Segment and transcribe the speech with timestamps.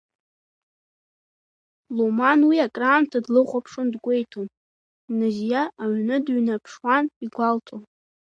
[1.95, 4.47] Луман уи акраамҭа длыхәаԥшуан дгәеиҭон,
[5.19, 7.83] назиа аҩны дыҩнаԥшуан, игәалҭон…